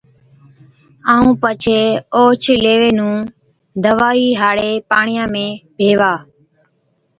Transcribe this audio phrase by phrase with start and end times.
[1.11, 1.81] ائُون پڇي
[2.15, 3.15] اوهچ ليوي نُون
[3.83, 5.45] دَوائِي هاڙي پاڻِيان ۾
[5.77, 6.13] ڀيوا